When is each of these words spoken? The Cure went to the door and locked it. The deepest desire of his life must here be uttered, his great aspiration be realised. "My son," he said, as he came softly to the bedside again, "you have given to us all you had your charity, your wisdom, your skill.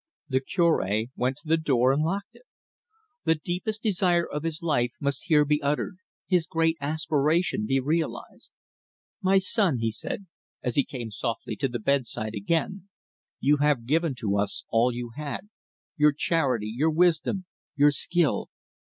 The 0.29 0.39
Cure 0.39 0.83
went 1.15 1.37
to 1.37 1.47
the 1.47 1.57
door 1.57 1.91
and 1.93 2.01
locked 2.01 2.33
it. 2.33 2.45
The 3.25 3.35
deepest 3.35 3.83
desire 3.83 4.27
of 4.27 4.41
his 4.41 4.63
life 4.63 4.93
must 4.99 5.25
here 5.25 5.45
be 5.45 5.61
uttered, 5.61 5.97
his 6.25 6.47
great 6.47 6.75
aspiration 6.81 7.67
be 7.67 7.79
realised. 7.79 8.49
"My 9.21 9.37
son," 9.37 9.77
he 9.77 9.91
said, 9.91 10.25
as 10.63 10.73
he 10.73 10.83
came 10.85 11.11
softly 11.11 11.55
to 11.57 11.67
the 11.67 11.77
bedside 11.77 12.33
again, 12.33 12.89
"you 13.39 13.57
have 13.57 13.85
given 13.85 14.15
to 14.21 14.39
us 14.39 14.63
all 14.69 14.91
you 14.91 15.11
had 15.15 15.49
your 15.97 16.13
charity, 16.13 16.73
your 16.75 16.89
wisdom, 16.89 17.45
your 17.75 17.91
skill. 17.91 18.49